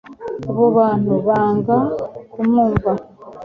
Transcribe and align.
abo 0.49 0.65
bantu 0.77 1.11
banga 1.27 1.77
kumwumva 2.31 2.91